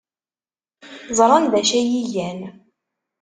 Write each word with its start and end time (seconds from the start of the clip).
Ẓran 1.17 1.45
d 1.51 1.53
acu 1.59 1.73
ay 1.79 1.85
iyi-gan. 1.97 2.39